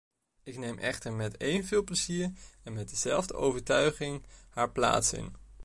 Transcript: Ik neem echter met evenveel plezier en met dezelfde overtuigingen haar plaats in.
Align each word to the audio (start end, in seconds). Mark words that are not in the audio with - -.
Ik 0.43 0.57
neem 0.57 0.77
echter 0.77 1.13
met 1.13 1.39
evenveel 1.39 1.83
plezier 1.83 2.31
en 2.63 2.73
met 2.73 2.89
dezelfde 2.89 3.33
overtuigingen 3.33 4.23
haar 4.49 4.71
plaats 4.71 5.13
in. 5.13 5.35